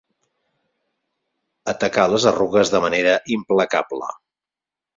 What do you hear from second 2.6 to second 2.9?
de